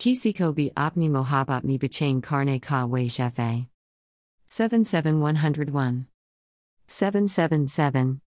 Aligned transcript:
Kisiko 0.00 0.48
bi 0.56 0.70
opni 0.76 1.08
mohabat 1.10 1.62
mi 1.62 1.76
bichain 1.78 2.22
karne 2.22 2.58
ka 2.62 2.86
wei 2.86 3.04
shefe. 3.08 3.66
77101. 4.48 6.06
777. 6.88 8.18